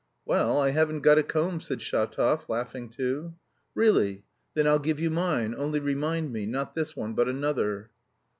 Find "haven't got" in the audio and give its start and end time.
0.71-1.19